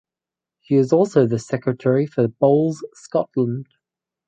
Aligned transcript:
She 0.61 0.77
is 0.77 0.93
also 0.93 1.27
the 1.27 1.37
Secretary 1.37 2.07
for 2.07 2.27
Bowls 2.27 2.83
Scotland. 2.95 3.67